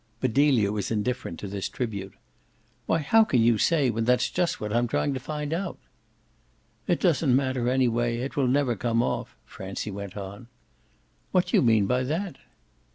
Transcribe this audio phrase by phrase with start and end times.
[0.19, 2.13] But Delia was indifferent to this tribute.
[2.87, 5.77] "Why how can you say, when that's just what I'm trying to find out!"
[6.87, 10.47] "It doesn't matter anyway; it will never come off," Francie went on.
[11.31, 12.39] "What do you mean by that?"